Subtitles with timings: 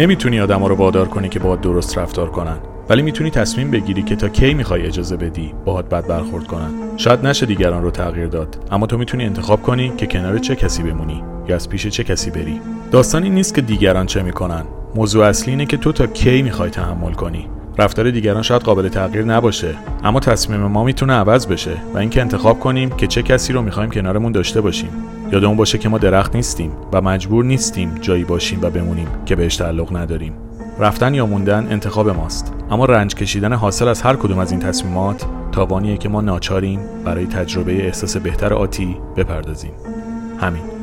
[0.00, 2.56] نمی‌تونی آدما رو وادار کنی که باهات درست رفتار کنن.
[2.88, 6.70] ولی می‌تونی تصمیم بگیری که تا کی می‌خوای اجازه بدی باهات بد برخورد کنن.
[6.96, 10.82] شاید نشه دیگران رو تغییر داد اما تو می‌تونی انتخاب کنی که کنار چه کسی
[10.82, 12.60] بمونی یا از پیش چه کسی بری.
[12.90, 14.62] داستانی نیست که دیگران چه می‌کنن.
[14.94, 17.48] موضوع اصلی اینه که تو تا کی می‌خوای تحمل کنی.
[17.78, 19.74] رفتار دیگران شاید قابل تغییر نباشه
[20.04, 23.90] اما تصمیم ما می‌تونه عوض بشه و اینکه انتخاب کنیم که چه کسی رو می‌خوایم
[23.90, 24.90] کنارمون داشته باشیم.
[25.32, 29.56] یادمون باشه که ما درخت نیستیم و مجبور نیستیم جایی باشیم و بمونیم که بهش
[29.56, 30.32] تعلق نداریم.
[30.78, 32.52] رفتن یا موندن انتخاب ماست.
[32.70, 37.26] اما رنج کشیدن حاصل از هر کدوم از این تصمیمات تاوانیه که ما ناچاریم برای
[37.26, 39.72] تجربه احساس بهتر آتی بپردازیم.
[40.40, 40.79] همین.